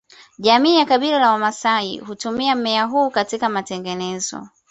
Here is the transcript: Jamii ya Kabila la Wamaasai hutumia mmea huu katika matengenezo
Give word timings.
Jamii 0.39 0.75
ya 0.77 0.85
Kabila 0.85 1.19
la 1.19 1.31
Wamaasai 1.31 1.97
hutumia 1.97 2.55
mmea 2.55 2.83
huu 2.85 3.09
katika 3.09 3.49
matengenezo 3.49 4.47